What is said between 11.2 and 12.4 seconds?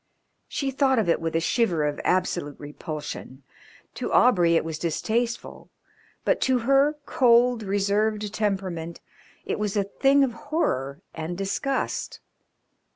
disgust.